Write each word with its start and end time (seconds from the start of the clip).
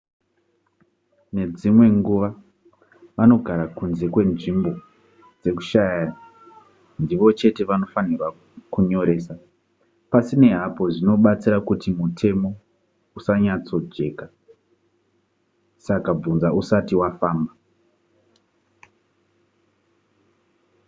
nedzimwe 1.33 1.85
nguva 1.97 2.29
vanogara 3.17 3.65
kunze 3.77 4.05
kwenzvimbo 4.13 4.71
dzekushanya 5.41 6.09
ndivo 7.01 7.27
chete 7.39 7.61
vanofanirwa 7.69 8.27
kunyoresa 8.73 9.33
pasinei 10.11 10.57
hapo 10.61 10.83
zvinobatsira 10.93 11.57
kuti 11.67 11.87
mutemo 11.99 12.49
usanyatsojeka 13.17 14.25
saka 15.85 16.09
bvunza 16.17 16.47
usati 16.61 16.93
wafamba 17.01 17.51